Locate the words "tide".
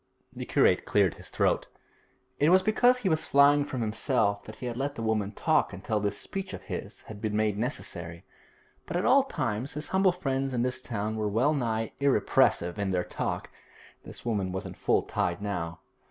15.03-15.39